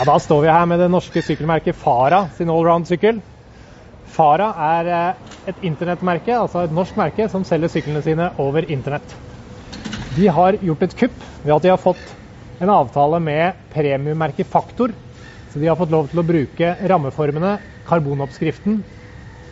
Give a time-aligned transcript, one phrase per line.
[0.00, 3.18] Ja, Da står vi her med det norske sykkelmerket Fara sin allround-sykkel.
[4.08, 4.46] Fara
[4.80, 5.18] er eh,
[5.52, 9.12] et internettmerke, altså et norsk merke, som selger syklene sine over internett.
[10.16, 12.14] De har gjort et kupp ved at de har fått
[12.64, 14.96] en avtale med premiummerket Faktor.
[15.52, 18.80] Så de har fått lov til å bruke rammeformene, karbonoppskriften,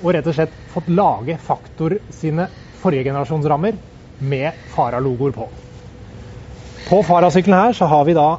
[0.00, 2.48] og rett og slett fått lage Faktor sine
[2.80, 3.76] forrige generasjonsrammer
[4.24, 5.52] med Fara-logoer på.
[6.88, 8.30] På Fara-sykkelen her så har vi da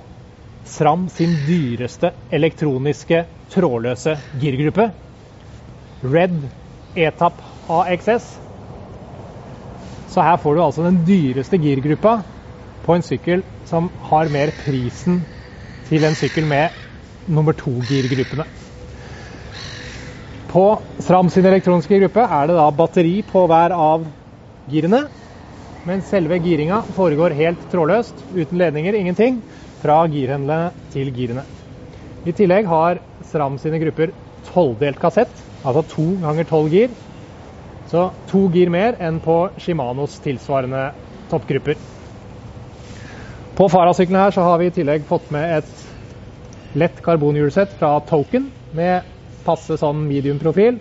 [0.64, 4.90] SRAM sin dyreste elektroniske trådløse girgruppe.
[6.04, 6.50] Red
[6.96, 8.28] ETAP AXS.
[10.10, 12.22] Så her får du altså den dyreste girgruppa
[12.84, 15.22] på en sykkel som har mer prisen
[15.90, 16.74] til en sykkel med
[17.30, 18.48] nummer to-girgruppene.
[20.50, 20.66] På
[21.00, 24.08] SRAM sin elektroniske gruppe er det da batteri på hver av
[24.70, 25.04] girene.
[25.86, 29.44] Men selve giringa foregår helt trådløst, uten ledninger, ingenting
[29.82, 31.46] fra girhendlene til girene.
[32.28, 34.12] I tillegg har SRAM sine grupper
[34.50, 36.96] tolvdelt kassett, altså to ganger tolv gir.
[37.90, 40.90] Så to gir mer enn på Shimanos tilsvarende
[41.32, 41.80] toppgrupper.
[43.58, 45.88] På Fara-sykkelen her så har vi i tillegg fått med et
[46.80, 49.08] lett karbonhjulsett fra Token med
[49.48, 50.78] passe sånn medium-profil.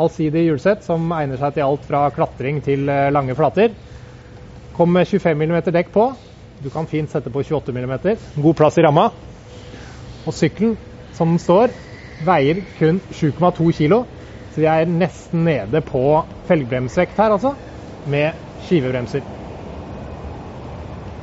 [0.00, 3.74] Allsidig hjulsett som egner seg til alt fra klatring til eh, lange flater.
[4.72, 6.06] Kom med 25 mm dekk på,
[6.62, 7.94] du kan fint sette på 28 mm.
[8.42, 9.08] God plass i ramma.
[10.26, 10.76] Og sykkelen,
[11.16, 11.74] som den står,
[12.22, 14.02] veier kun 7,2 kg.
[14.52, 16.04] Så vi er nesten nede på
[16.46, 17.54] felgbremsvekt her, altså.
[18.04, 19.24] Med skivebremser.